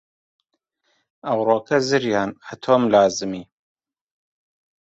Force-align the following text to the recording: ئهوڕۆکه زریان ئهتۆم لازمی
ئهوڕۆکه 1.27 1.77
زریان 1.89 2.29
ئهتۆم 2.45 2.81
لازمی 2.93 3.41